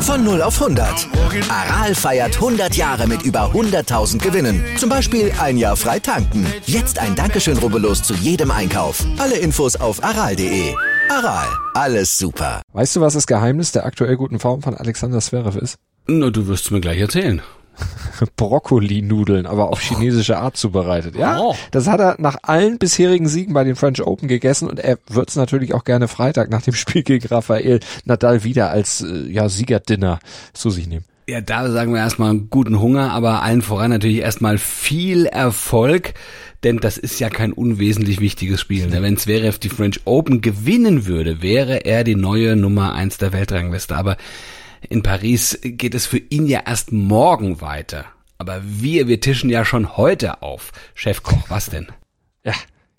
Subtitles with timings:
[0.00, 1.08] Von 0 auf 100.
[1.50, 4.64] Aral feiert 100 Jahre mit über 100.000 Gewinnen.
[4.78, 6.46] Zum Beispiel ein Jahr frei tanken.
[6.64, 9.04] Jetzt ein Dankeschön, rubbellos zu jedem Einkauf.
[9.18, 10.74] Alle Infos auf aral.de.
[11.10, 12.62] Aral, alles super.
[12.72, 15.76] Weißt du, was das Geheimnis der aktuell guten Form von Alexander Zverev ist?
[16.06, 17.42] Na, du wirst es mir gleich erzählen.
[18.36, 21.16] Brokkoli-Nudeln, aber auf chinesische Art zubereitet.
[21.16, 21.54] Ja, Oh.
[21.70, 25.28] das hat er nach allen bisherigen Siegen bei den French Open gegessen und er wird
[25.28, 29.48] es natürlich auch gerne Freitag nach dem Spiel gegen Rafael Nadal wieder als äh, ja,
[29.48, 30.18] Siegerdinner
[30.52, 31.04] zu sich nehmen.
[31.28, 36.14] Ja, da sagen wir erstmal guten Hunger, aber allen voran natürlich erstmal viel Erfolg,
[36.62, 38.86] denn das ist ja kein unwesentlich wichtiges Spiel.
[38.86, 39.02] Ne?
[39.02, 43.96] Wenn Zverev die French Open gewinnen würde, wäre er die neue Nummer eins der Weltrangliste.
[43.96, 44.16] Aber
[44.88, 48.06] in Paris geht es für ihn ja erst morgen weiter.
[48.38, 50.72] Aber wir, wir tischen ja schon heute auf.
[50.94, 51.88] Chefkoch, was denn?
[52.44, 52.54] Ja,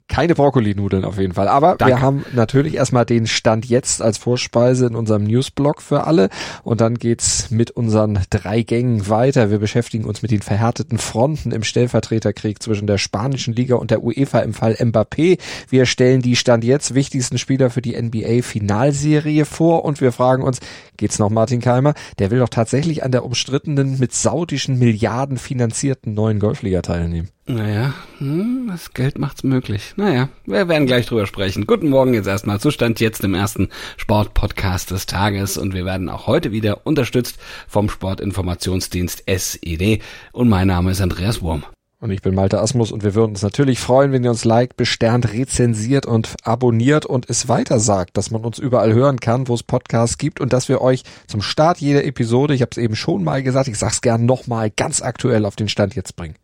[0.08, 1.48] keine Brokkoli-Nudeln auf jeden Fall.
[1.48, 1.96] Aber Danke.
[1.96, 6.30] wir haben natürlich erstmal den Stand jetzt als Vorspeise in unserem Newsblog für alle.
[6.64, 9.52] Und dann geht's mit unseren drei Gängen weiter.
[9.52, 14.04] Wir beschäftigen uns mit den verhärteten Fronten im Stellvertreterkrieg zwischen der spanischen Liga und der
[14.04, 15.40] UEFA im Fall Mbappé.
[15.70, 20.60] Wir stellen die Stand jetzt wichtigsten Spieler für die NBA-Finalserie vor und wir fragen uns,
[20.96, 21.94] geht's noch Martin Keimer?
[22.20, 27.30] Der will doch tatsächlich an der umstrittenen, mit saudischen Milliarden finanzierten neuen Golfliga teilnehmen.
[27.49, 29.93] Naja, hm, das Geld macht's möglich.
[29.95, 31.65] Naja, wir werden gleich drüber sprechen.
[31.65, 32.59] Guten Morgen jetzt erstmal.
[32.59, 37.90] Zustand jetzt im ersten Sportpodcast des Tages und wir werden auch heute wieder unterstützt vom
[37.90, 40.01] Sportinformationsdienst SED
[40.34, 41.63] und mein Name ist Andreas Wurm.
[41.99, 44.77] Und ich bin Malte Asmus und wir würden uns natürlich freuen, wenn ihr uns liked,
[44.77, 49.55] besternt, rezensiert und abonniert und es weiter sagt, dass man uns überall hören kann, wo
[49.55, 52.95] es Podcasts gibt und dass wir euch zum Start jeder Episode, ich habe es eben
[52.95, 56.35] schon mal gesagt, ich sag's gern nochmal, ganz aktuell auf den Stand jetzt bringen.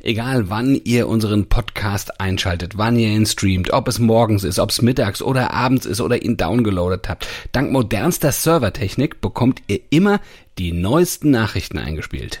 [0.00, 4.70] Egal wann ihr unseren Podcast einschaltet, wann ihr ihn streamt, ob es morgens ist, ob
[4.70, 10.20] es mittags oder abends ist oder ihn downgeloadet habt, dank modernster Servertechnik bekommt ihr immer
[10.58, 12.40] die neuesten Nachrichten eingespielt.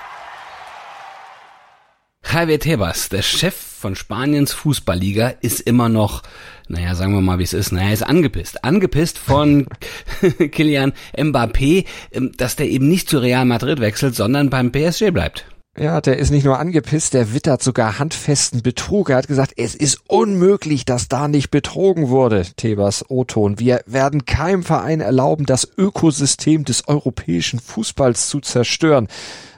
[2.23, 6.23] Javier Tebas, der Chef von Spaniens Fußballliga, ist immer noch,
[6.69, 8.63] naja, sagen wir mal, wie es ist, naja, ist angepisst.
[8.63, 9.67] Angepisst von
[10.51, 15.45] Kilian Mbappé, ähm, dass der eben nicht zu Real Madrid wechselt, sondern beim PSG bleibt.
[15.77, 19.09] Ja, der ist nicht nur angepisst, der wittert sogar handfesten Betrug.
[19.09, 22.45] Er hat gesagt, es ist unmöglich, dass da nicht betrogen wurde.
[22.57, 23.57] Tebas O-Ton.
[23.57, 29.07] Wir werden keinem Verein erlauben, das Ökosystem des europäischen Fußballs zu zerstören.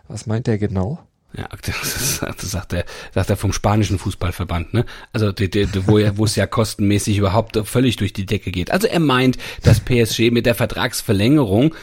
[0.07, 0.99] Was meint er genau?
[1.35, 4.85] Ja, das, das sagt er, sagt er vom spanischen Fußballverband, ne?
[5.13, 8.71] Also die, die, wo, ja, wo es ja kostenmäßig überhaupt völlig durch die Decke geht.
[8.71, 11.73] Also er meint, dass PSG mit der Vertragsverlängerung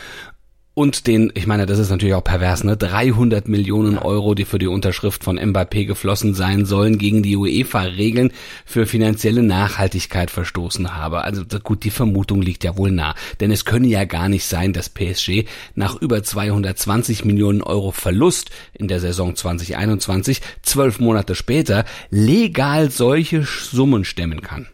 [0.81, 2.75] und den, ich meine, das ist natürlich auch pervers, ne?
[2.75, 8.33] 300 Millionen Euro, die für die Unterschrift von Mbappé geflossen sein sollen, gegen die UEFA-Regeln
[8.65, 11.21] für finanzielle Nachhaltigkeit verstoßen habe.
[11.21, 13.15] Also gut, die Vermutung liegt ja wohl nah.
[13.41, 18.49] Denn es könne ja gar nicht sein, dass PSG nach über 220 Millionen Euro Verlust
[18.73, 24.67] in der Saison 2021, zwölf Monate später, legal solche Summen stemmen kann.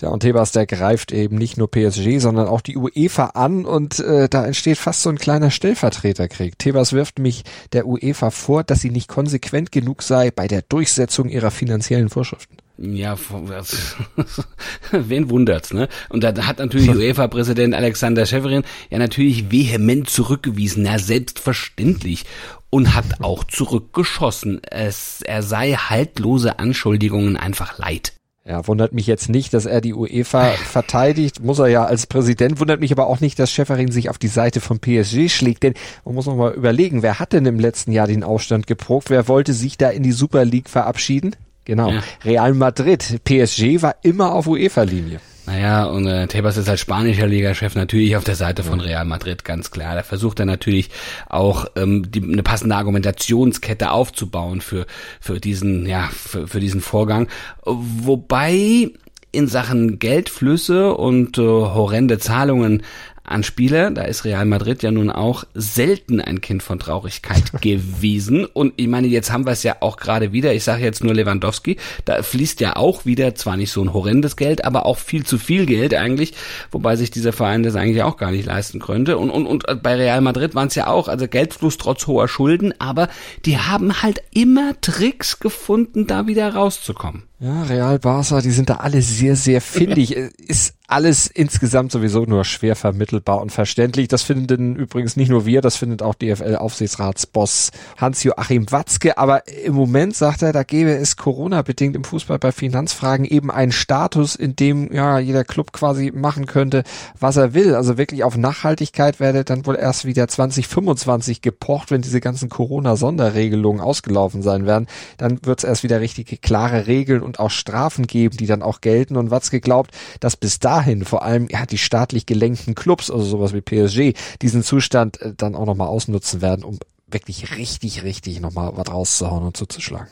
[0.00, 3.98] Ja, und Tebas, der greift eben nicht nur PSG, sondern auch die UEFA an und
[4.00, 6.58] äh, da entsteht fast so ein kleiner Stellvertreterkrieg.
[6.58, 11.28] Tebas wirft mich der UEFA vor, dass sie nicht konsequent genug sei bei der Durchsetzung
[11.28, 12.56] ihrer finanziellen Vorschriften.
[12.78, 13.96] Ja, was-
[14.90, 15.86] wen wundert's, ne?
[16.08, 22.24] Und da hat natürlich UEFA-Präsident Alexander Schäferin ja natürlich vehement zurückgewiesen, ja selbstverständlich
[22.70, 24.62] und hat auch zurückgeschossen.
[24.70, 28.12] Es, er sei haltlose Anschuldigungen einfach leid.
[28.44, 32.58] Ja, wundert mich jetzt nicht, dass er die UEFA verteidigt, muss er ja als Präsident,
[32.58, 35.74] wundert mich aber auch nicht, dass Schäferin sich auf die Seite von PSG schlägt, denn
[36.04, 39.28] man muss noch mal überlegen, wer hat denn im letzten Jahr den Aufstand geprobt, wer
[39.28, 41.36] wollte sich da in die Super League verabschieden?
[41.66, 42.02] Genau, Ja.
[42.24, 45.20] Real Madrid, PSG war immer auf UEFA-Linie.
[45.50, 49.44] Naja, und äh, Tebas ist als spanischer Ligachef natürlich auf der Seite von Real Madrid,
[49.44, 49.96] ganz klar.
[49.96, 50.90] Da versucht er natürlich
[51.28, 54.86] auch ähm, die, eine passende Argumentationskette aufzubauen für,
[55.20, 57.26] für diesen, ja, für, für diesen Vorgang.
[57.64, 58.90] Wobei
[59.32, 62.84] in Sachen Geldflüsse und äh, horrende Zahlungen
[63.30, 68.44] an Spieler, da ist Real Madrid ja nun auch selten ein Kind von Traurigkeit gewesen.
[68.44, 71.14] Und ich meine, jetzt haben wir es ja auch gerade wieder, ich sage jetzt nur
[71.14, 75.24] Lewandowski, da fließt ja auch wieder zwar nicht so ein horrendes Geld, aber auch viel
[75.24, 76.34] zu viel Geld eigentlich,
[76.70, 79.18] wobei sich dieser Verein das eigentlich auch gar nicht leisten könnte.
[79.18, 82.74] Und, und, und bei Real Madrid waren es ja auch, also Geldfluss trotz hoher Schulden,
[82.78, 83.08] aber
[83.46, 87.29] die haben halt immer Tricks gefunden, da wieder rauszukommen.
[87.42, 90.14] Ja, Real Barca, die sind da alle sehr, sehr findig.
[90.46, 94.08] ist alles insgesamt sowieso nur schwer vermittelbar und verständlich.
[94.08, 99.16] Das finden übrigens nicht nur wir, das findet auch DFL-Aufsichtsratsboss Hans-Joachim Watzke.
[99.16, 103.72] Aber im Moment sagt er, da gäbe es Corona-bedingt im Fußball bei Finanzfragen eben einen
[103.72, 106.82] Status, in dem ja jeder Club quasi machen könnte,
[107.18, 107.74] was er will.
[107.76, 113.80] Also wirklich auf Nachhaltigkeit werde dann wohl erst wieder 2025 gepocht, wenn diese ganzen Corona-Sonderregelungen
[113.80, 114.88] ausgelaufen sein werden.
[115.18, 118.80] Dann wird es erst wieder richtige klare Regeln und auch Strafen geben, die dann auch
[118.80, 119.16] gelten.
[119.16, 123.52] Und Watzke glaubt, dass bis dahin vor allem ja, die staatlich gelenkten Clubs, also sowas
[123.52, 128.72] wie PSG, diesen Zustand äh, dann auch nochmal ausnutzen werden, um wirklich richtig, richtig nochmal
[128.74, 130.08] was rauszuhauen und zuzuschlagen.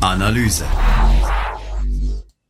[0.00, 0.64] Analyse.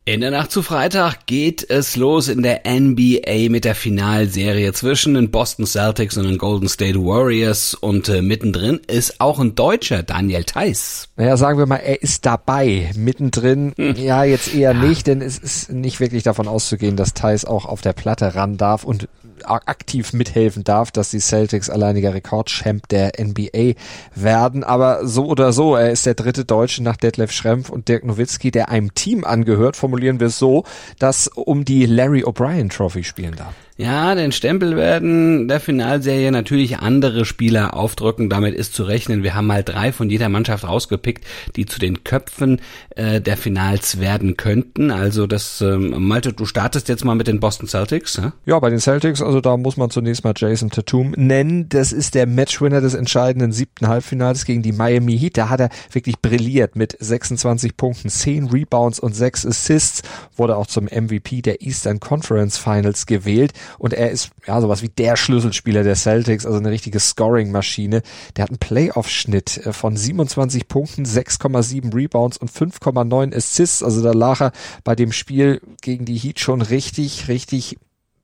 [0.08, 5.12] In der Nacht zu Freitag geht es los in der NBA mit der Finalserie zwischen
[5.12, 10.02] den Boston Celtics und den Golden State Warriors und äh, mittendrin ist auch ein Deutscher,
[10.02, 11.10] Daniel Theiss.
[11.16, 12.90] Naja, sagen wir mal, er ist dabei.
[12.96, 13.96] Mittendrin, hm.
[13.96, 14.82] ja, jetzt eher ja.
[14.82, 18.56] nicht, denn es ist nicht wirklich davon auszugehen, dass Theiss auch auf der Platte ran
[18.56, 19.08] darf und
[19.46, 23.74] aktiv mithelfen darf, dass die Celtics alleiniger Rekordchamp der NBA
[24.14, 24.64] werden.
[24.64, 28.50] Aber so oder so, er ist der dritte Deutsche nach Detlef Schrempf und Dirk Nowitzki,
[28.50, 30.64] der einem Team angehört, formulieren wir es so,
[30.98, 33.54] dass um die Larry O'Brien Trophy spielen darf.
[33.80, 38.28] Ja, den Stempel werden der Finalserie natürlich andere Spieler aufdrücken.
[38.28, 39.22] Damit ist zu rechnen.
[39.22, 42.60] Wir haben mal drei von jeder Mannschaft rausgepickt, die zu den Köpfen
[42.96, 44.90] äh, der Finals werden könnten.
[44.90, 48.16] Also das, ähm, Malte, du startest jetzt mal mit den Boston Celtics.
[48.16, 48.32] Ja?
[48.46, 51.68] ja, bei den Celtics, also da muss man zunächst mal Jason Tatum nennen.
[51.68, 55.38] Das ist der Matchwinner des entscheidenden siebten Halbfinals gegen die Miami Heat.
[55.38, 60.02] Da hat er wirklich brilliert mit 26 Punkten, 10 Rebounds und 6 Assists.
[60.34, 64.88] Wurde auch zum MVP der Eastern Conference Finals gewählt und er ist ja sowas wie
[64.88, 68.02] der Schlüsselspieler der Celtics, also eine richtige Scoring-Maschine.
[68.36, 73.82] Der hat einen Playoff-Schnitt äh, von 27 Punkten, 6,7 Rebounds und 5,9 Assists.
[73.82, 74.52] Also da lag er
[74.84, 77.76] bei dem Spiel gegen die Heat schon richtig, richtig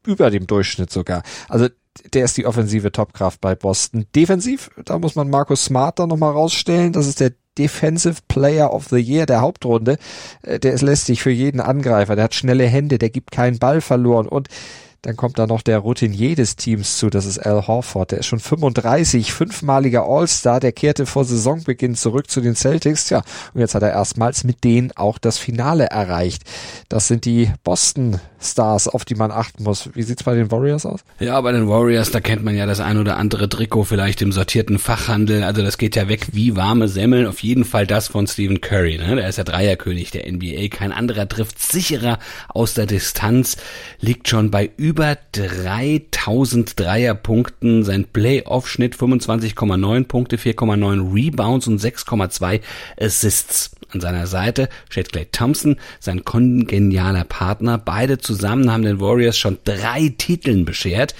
[0.06, 1.22] über dem Durchschnitt sogar.
[1.48, 1.68] Also
[2.12, 4.06] der ist die offensive Topkraft bei Boston.
[4.14, 6.92] Defensiv, da muss man Markus Smart dann nochmal rausstellen.
[6.92, 9.98] Das ist der Defensive Player of the Year der Hauptrunde.
[10.42, 12.16] Äh, der ist lästig für jeden Angreifer.
[12.16, 14.48] Der hat schnelle Hände, der gibt keinen Ball verloren und
[15.04, 18.12] dann kommt da noch der Routinier des Teams zu, das ist Al Horford.
[18.12, 23.10] Der ist schon 35, fünfmaliger All-Star, der kehrte vor Saisonbeginn zurück zu den Celtics.
[23.10, 23.22] Ja,
[23.52, 26.44] und jetzt hat er erstmals mit denen auch das Finale erreicht.
[26.88, 29.90] Das sind die Boston Stars, auf die man achten muss.
[29.94, 31.00] Wie sieht's bei den Warriors aus?
[31.20, 34.32] Ja, bei den Warriors, da kennt man ja das ein oder andere Trikot vielleicht im
[34.32, 35.42] sortierten Fachhandel.
[35.42, 37.26] Also das geht ja weg wie warme Semmeln.
[37.26, 38.98] Auf jeden Fall das von Stephen Curry.
[38.98, 39.16] Ne?
[39.16, 40.68] Der ist der Dreierkönig der NBA.
[40.68, 42.18] Kein anderer trifft sicherer
[42.48, 43.56] aus der Distanz.
[44.00, 52.60] Liegt schon bei über über 3000 Dreierpunkten, sein Playoff-Schnitt 25,9 Punkte, 4,9 Rebounds und 6,2
[52.98, 53.72] Assists.
[53.90, 57.76] An seiner Seite steht Clay Thompson, sein kongenialer Partner.
[57.76, 61.14] Beide zusammen haben den Warriors schon drei Titeln beschert.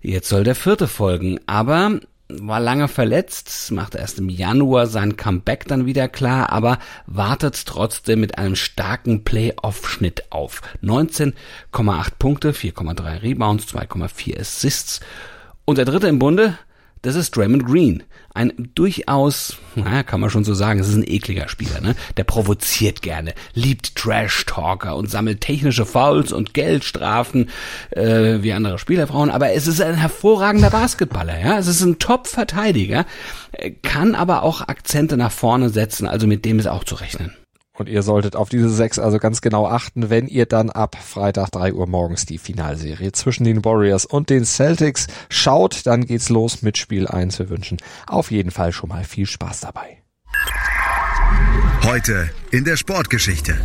[0.00, 5.66] Jetzt soll der vierte folgen, aber war lange verletzt, macht erst im Januar sein Comeback
[5.66, 10.60] dann wieder klar, aber wartet trotzdem mit einem starken Playoff-Schnitt auf.
[10.82, 11.34] 19,8
[12.18, 15.00] Punkte, 4,3 Rebounds, 2,4 Assists.
[15.64, 16.58] Und der dritte im Bunde,
[17.02, 18.02] das ist Draymond Green.
[18.34, 21.94] Ein durchaus, naja, kann man schon so sagen, es ist ein ekliger Spieler, ne?
[22.16, 27.48] Der provoziert gerne, liebt Trash-Talker und sammelt technische Fouls und Geldstrafen
[27.90, 31.58] äh, wie andere Spielerfrauen, aber es ist ein hervorragender Basketballer, ja?
[31.58, 33.06] Es ist ein Top-Verteidiger,
[33.82, 37.32] kann aber auch Akzente nach vorne setzen, also mit dem ist auch zu rechnen.
[37.78, 41.50] Und ihr solltet auf diese sechs also ganz genau achten, wenn ihr dann ab Freitag
[41.50, 45.86] drei Uhr morgens die Finalserie zwischen den Warriors und den Celtics schaut.
[45.86, 47.38] Dann geht's los mit Spiel eins.
[47.38, 49.98] Wir wünschen auf jeden Fall schon mal viel Spaß dabei.
[51.86, 53.56] Heute in der Sportgeschichte.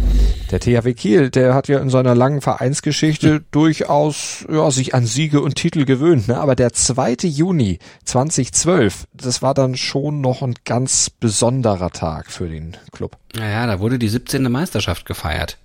[0.52, 3.46] Der THW Kiel, der hat ja in seiner langen Vereinsgeschichte hm.
[3.50, 6.28] durchaus ja, sich an Siege und Titel gewöhnt.
[6.28, 6.38] Ne?
[6.38, 7.16] Aber der 2.
[7.24, 13.18] Juni 2012, das war dann schon noch ein ganz besonderer Tag für den Club.
[13.36, 14.44] Naja, da wurde die 17.
[14.52, 15.58] Meisterschaft gefeiert.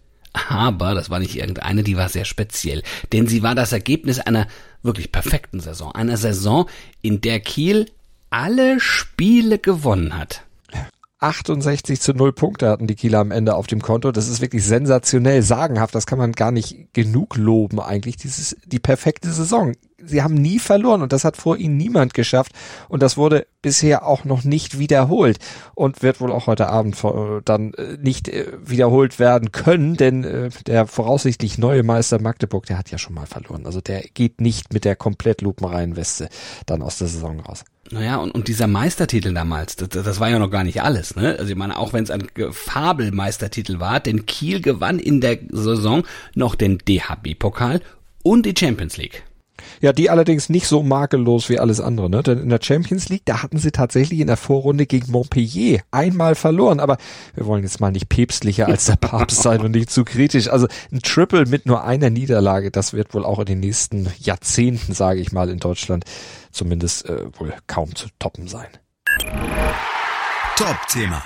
[0.49, 2.83] Aber das war nicht irgendeine, die war sehr speziell.
[3.13, 4.47] Denn sie war das Ergebnis einer
[4.83, 5.95] wirklich perfekten Saison.
[5.95, 6.69] Einer Saison,
[7.03, 7.87] in der Kiel
[8.31, 10.43] alle Spiele gewonnen hat
[11.19, 14.13] 68 zu 0 Punkte hatten die Kieler am Ende auf dem Konto.
[14.13, 15.95] Das ist wirklich sensationell sagenhaft.
[15.95, 18.17] Das kann man gar nicht genug loben eigentlich.
[18.17, 19.73] Dieses, die perfekte Saison.
[19.99, 22.53] Sie haben nie verloren und das hat vor ihnen niemand geschafft.
[22.91, 25.39] Und das wurde bisher auch noch nicht wiederholt
[25.75, 27.03] und wird wohl auch heute Abend
[27.47, 32.77] dann äh, nicht äh, wiederholt werden können, denn äh, der voraussichtlich neue Meister Magdeburg, der
[32.77, 33.65] hat ja schon mal verloren.
[33.65, 36.29] Also der geht nicht mit der komplett lupenreinen Weste
[36.67, 37.65] dann aus der Saison raus.
[37.91, 41.17] Naja, und, und dieser Meistertitel damals, das, das war ja noch gar nicht alles.
[41.17, 41.37] Ne?
[41.39, 46.05] Also ich meine, auch wenn es ein Fabelmeistertitel war, denn Kiel gewann in der Saison
[46.35, 47.81] noch den DHB-Pokal
[48.23, 49.25] und die Champions League.
[49.81, 52.23] Ja, die allerdings nicht so makellos wie alles andere, ne?
[52.23, 56.35] Denn in der Champions League, da hatten sie tatsächlich in der Vorrunde gegen Montpellier einmal
[56.35, 56.81] verloren.
[56.81, 56.97] Aber
[57.35, 60.49] wir wollen jetzt mal nicht päpstlicher als der Papst sein und nicht zu kritisch.
[60.49, 64.93] Also ein Triple mit nur einer Niederlage, das wird wohl auch in den nächsten Jahrzehnten,
[64.95, 66.05] sage ich mal, in Deutschland
[66.51, 68.69] zumindest äh, wohl kaum zu toppen sein.
[70.57, 71.23] Top-Thema.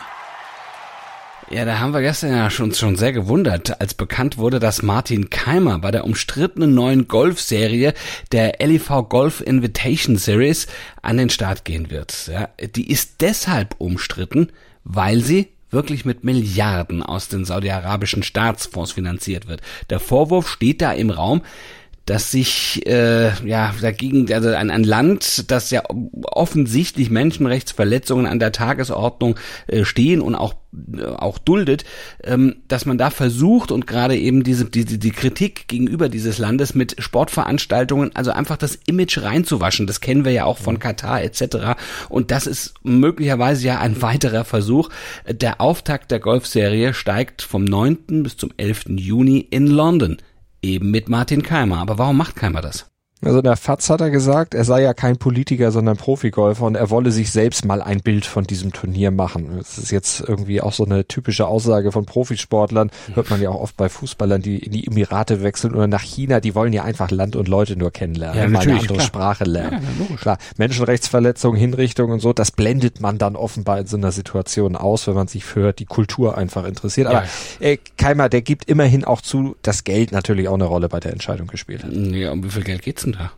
[1.53, 5.31] Ja, da haben wir gestern ja schon, schon sehr gewundert, als bekannt wurde, dass Martin
[5.31, 7.93] Keimer bei der umstrittenen neuen Golfserie
[8.31, 10.69] der LIV Golf Invitation Series
[11.03, 12.31] an den Start gehen wird.
[12.33, 14.53] Ja, die ist deshalb umstritten,
[14.85, 19.61] weil sie wirklich mit Milliarden aus den saudi-arabischen Staatsfonds finanziert wird.
[19.91, 21.43] Der Vorwurf steht da im Raum,
[22.11, 25.85] dass sich äh, ja dagegen also ein, ein Land, das ja
[26.25, 29.37] offensichtlich Menschenrechtsverletzungen an der Tagesordnung
[29.69, 30.57] äh, stehen und auch
[30.93, 31.85] äh, auch duldet,
[32.25, 36.75] ähm, dass man da versucht und gerade eben diese die, die Kritik gegenüber dieses Landes
[36.75, 39.87] mit Sportveranstaltungen, also einfach das Image reinzuwaschen.
[39.87, 41.79] Das kennen wir ja auch von Katar etc.
[42.09, 44.89] Und das ist möglicherweise ja ein weiterer Versuch.
[45.31, 48.25] Der Auftakt der Golfserie steigt vom 9.
[48.25, 48.87] bis zum 11.
[48.97, 50.17] Juni in London
[50.63, 51.79] eben mit Martin Keimer.
[51.79, 52.91] Aber warum macht Keimer das?
[53.23, 56.75] Also in der FAZ hat er gesagt, er sei ja kein Politiker, sondern Profigolfer und
[56.75, 59.59] er wolle sich selbst mal ein Bild von diesem Turnier machen.
[59.59, 62.91] Das ist jetzt irgendwie auch so eine typische Aussage von Profisportlern.
[63.13, 66.41] Hört man ja auch oft bei Fußballern, die in die Emirate wechseln oder nach China.
[66.41, 69.07] Die wollen ja einfach Land und Leute nur kennenlernen, ja, mal eine andere klar.
[69.07, 69.83] Sprache lernen.
[70.09, 74.77] Ja, klar, Menschenrechtsverletzungen, Hinrichtungen und so, das blendet man dann offenbar in so einer Situation
[74.77, 77.09] aus, wenn man sich für die Kultur einfach interessiert.
[77.09, 77.25] Aber
[77.61, 77.67] ja.
[77.67, 81.13] äh, Keimer, der gibt immerhin auch zu, dass Geld natürlich auch eine Rolle bei der
[81.13, 81.93] Entscheidung gespielt hat.
[81.93, 83.33] Ja, um wie viel Geld geht's denn da?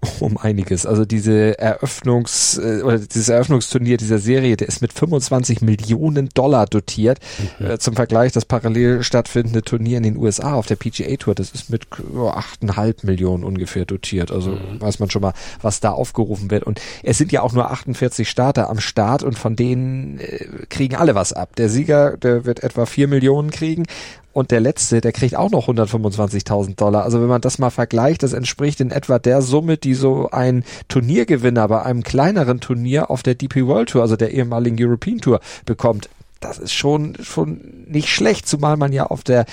[0.20, 0.86] um einiges.
[0.86, 6.66] Also diese Eröffnungs äh, oder dieses Eröffnungsturnier dieser Serie, der ist mit 25 Millionen Dollar
[6.66, 7.18] dotiert.
[7.58, 7.80] Mhm.
[7.80, 11.70] Zum Vergleich das parallel stattfindende Turnier in den USA auf der PGA Tour, das ist
[11.70, 14.30] mit oh, 8,5 Millionen ungefähr dotiert.
[14.30, 14.80] Also mhm.
[14.80, 16.64] weiß man schon mal, was da aufgerufen wird.
[16.64, 20.94] Und es sind ja auch nur 48 Starter am Start und von denen äh, kriegen
[20.94, 21.56] alle was ab.
[21.56, 23.84] Der Sieger, der wird etwa 4 Millionen kriegen
[24.38, 27.02] und der letzte, der kriegt auch noch 125.000 Dollar.
[27.02, 30.64] Also wenn man das mal vergleicht, das entspricht in etwa der Summe, die so ein
[30.88, 35.40] Turniergewinner bei einem kleineren Turnier auf der DP World Tour, also der ehemaligen European Tour,
[35.66, 36.08] bekommt.
[36.40, 39.44] Das ist schon, schon nicht schlecht, zumal man ja auf der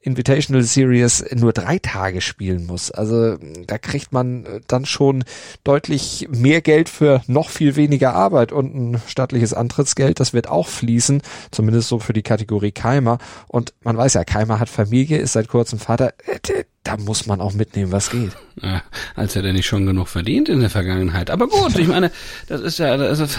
[0.00, 2.90] Invitational Series nur drei Tage spielen muss.
[2.90, 3.36] Also
[3.66, 5.24] da kriegt man äh, dann schon
[5.64, 10.68] deutlich mehr Geld für noch viel weniger Arbeit und ein staatliches Antrittsgeld, das wird auch
[10.68, 13.18] fließen, zumindest so für die Kategorie Keimer.
[13.48, 16.14] Und man weiß ja, Keimer hat Familie, ist seit kurzem Vater.
[16.88, 18.32] Da muss man auch mitnehmen, was geht.
[18.62, 18.82] Ja,
[19.14, 21.28] als hätte er nicht schon genug verdient in der Vergangenheit.
[21.28, 22.10] Aber gut, ich meine,
[22.46, 23.38] das ist ja, das ist,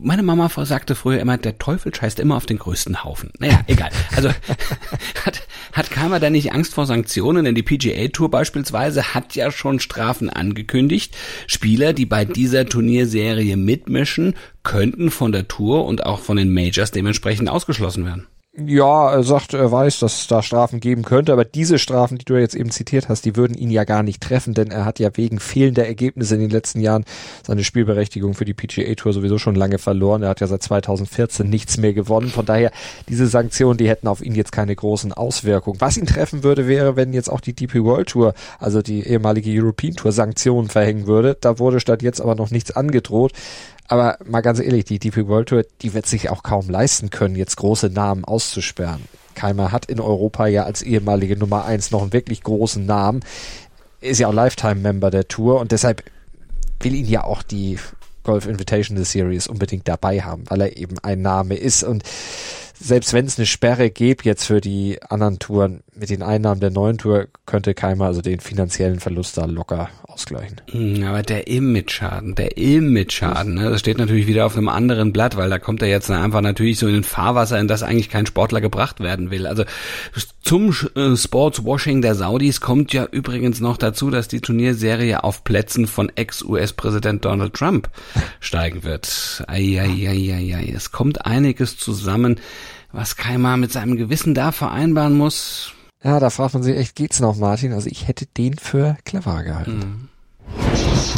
[0.00, 3.32] meine Mama sagte früher immer, der Teufel scheißt immer auf den größten Haufen.
[3.40, 3.90] Naja, egal.
[4.14, 4.28] Also
[5.24, 7.44] hat, hat Keimer da nicht Angst vor Sanktionen?
[7.44, 11.16] Denn die PGA Tour beispielsweise hat ja schon Strafen angekündigt.
[11.48, 16.92] Spieler, die bei dieser Turnierserie mitmischen, könnten von der Tour und auch von den Majors
[16.92, 18.28] dementsprechend ausgeschlossen werden.
[18.58, 22.24] Ja, er sagt, er weiß, dass es da Strafen geben könnte, aber diese Strafen, die
[22.24, 24.98] du jetzt eben zitiert hast, die würden ihn ja gar nicht treffen, denn er hat
[24.98, 27.04] ja wegen fehlender Ergebnisse in den letzten Jahren
[27.46, 30.22] seine Spielberechtigung für die PGA Tour sowieso schon lange verloren.
[30.22, 32.28] Er hat ja seit 2014 nichts mehr gewonnen.
[32.28, 32.70] Von daher,
[33.10, 35.82] diese Sanktionen, die hätten auf ihn jetzt keine großen Auswirkungen.
[35.82, 39.50] Was ihn treffen würde, wäre, wenn jetzt auch die DP World Tour, also die ehemalige
[39.50, 41.36] European Tour, Sanktionen verhängen würde.
[41.38, 43.32] Da wurde statt jetzt aber noch nichts angedroht.
[43.88, 47.36] Aber mal ganz ehrlich, die DP World Tour, die wird sich auch kaum leisten können,
[47.36, 49.02] jetzt große Namen auszusperren.
[49.34, 53.20] Keimer hat in Europa ja als ehemalige Nummer eins noch einen wirklich großen Namen.
[54.00, 56.02] Ist ja auch Lifetime-Member der Tour und deshalb
[56.80, 57.78] will ihn ja auch die
[58.22, 62.02] Golf Invitational Series unbedingt dabei haben, weil er eben ein Name ist und
[62.78, 66.70] selbst wenn es eine Sperre gäbe jetzt für die anderen Touren, mit den Einnahmen der
[66.70, 70.60] neuen Tour könnte Keimer also den finanziellen Verlust da locker ausgleichen.
[70.70, 75.36] Hm, aber der Image-Schaden, der Image-Schaden, ne, das steht natürlich wieder auf einem anderen Blatt,
[75.36, 78.26] weil da kommt er jetzt einfach natürlich so in ein Fahrwasser, in das eigentlich kein
[78.26, 79.46] Sportler gebracht werden will.
[79.46, 79.64] Also
[80.42, 85.86] zum äh, Sportswashing der Saudis kommt ja übrigens noch dazu, dass die Turnierserie auf Plätzen
[85.86, 87.88] von Ex-US-Präsident Donald Trump
[88.40, 89.44] steigen wird.
[89.48, 92.38] Eieieiei, es kommt einiges zusammen,
[92.96, 95.72] was Keimer mit seinem Gewissen da vereinbaren muss.
[96.02, 97.72] Ja, da fragt man sich echt, geht's noch, Martin?
[97.72, 99.78] Also ich hätte den für clever gehalten.
[99.78, 100.08] Mhm.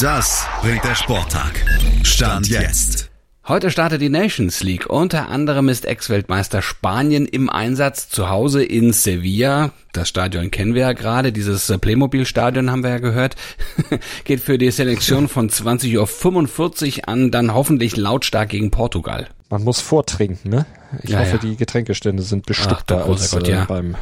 [0.01, 1.65] Das bringt der Sporttag.
[2.03, 3.11] Stand jetzt.
[3.47, 4.91] Heute startet die Nations League.
[4.91, 9.71] Unter anderem ist Ex-Weltmeister Spanien im Einsatz zu Hause in Sevilla.
[9.93, 11.33] Das Stadion kennen wir ja gerade.
[11.33, 13.37] Dieses Playmobil-Stadion haben wir ja gehört.
[14.25, 19.29] Geht für die Selektion von 20.45 Uhr an, dann hoffentlich lautstark gegen Portugal.
[19.51, 20.67] Man muss vortrinken, ne?
[21.03, 21.39] Ich ja, hoffe, ja.
[21.39, 23.65] die Getränkestände sind bestückter als Gott, ja.
[23.65, 23.97] beim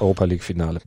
[0.00, 0.80] Europa League Finale.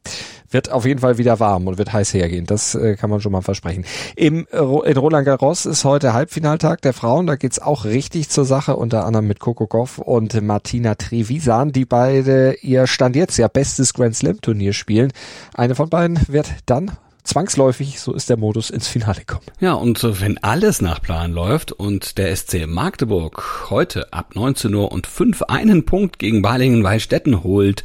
[0.49, 2.45] Wird auf jeden Fall wieder warm und wird heiß hergehen.
[2.45, 3.85] Das äh, kann man schon mal versprechen.
[4.15, 7.27] Im, in Roland Garros ist heute Halbfinaltag der Frauen.
[7.27, 11.85] Da geht's auch richtig zur Sache, unter anderem mit Coco Goff und Martina Trevisan, die
[11.85, 15.11] beide ihr Stand jetzt ja bestes Grand Slam Turnier spielen.
[15.53, 16.91] Eine von beiden wird dann
[17.23, 19.45] zwangsläufig, so ist der Modus, ins Finale kommen.
[19.59, 24.91] Ja, und wenn alles nach Plan läuft und der SC Magdeburg heute ab 19 Uhr
[24.91, 27.83] und 5 einen Punkt gegen Balingen-Wallstätten holt,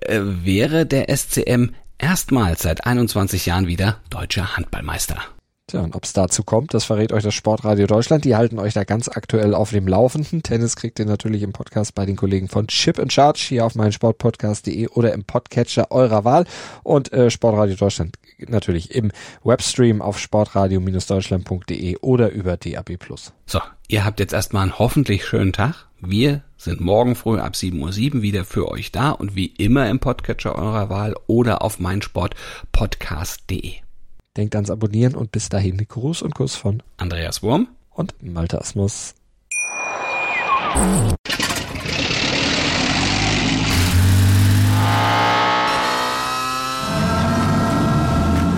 [0.00, 5.22] äh, wäre der SCM erstmals seit 21 Jahren wieder deutscher Handballmeister.
[5.70, 8.24] Tja, und ob es dazu kommt, das verrät euch das Sportradio Deutschland.
[8.24, 10.42] Die halten euch da ganz aktuell auf dem Laufenden.
[10.42, 13.76] Tennis kriegt ihr natürlich im Podcast bei den Kollegen von Chip and Charge hier auf
[13.76, 16.44] meinsportpodcast.de oder im Podcatcher eurer Wahl.
[16.82, 18.16] Und äh, Sportradio Deutschland
[18.48, 19.12] natürlich im
[19.44, 22.98] Webstream auf sportradio-deutschland.de oder über DAB+.
[23.46, 25.86] So, ihr habt jetzt erstmal einen hoffentlich schönen Tag.
[26.00, 30.00] Wir sind morgen früh ab 7.07 Uhr wieder für euch da und wie immer im
[30.00, 33.74] Podcatcher eurer Wahl oder auf meinsportpodcast.de.
[34.36, 39.14] Denkt ans Abonnieren und bis dahin Gruß und Kuss von Andreas Wurm und Malte Asmus.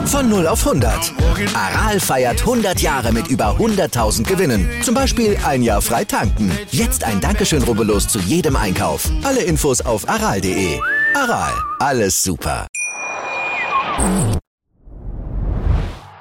[0.06, 1.14] Von 0 auf 100.
[1.54, 4.68] Aral feiert 100 Jahre mit über 100.000 Gewinnen.
[4.82, 6.52] Zum Beispiel ein Jahr frei tanken.
[6.70, 9.10] Jetzt ein Dankeschön, rubbellos zu jedem Einkauf.
[9.22, 10.78] Alle Infos auf aral.de.
[11.14, 12.66] Aral, alles super.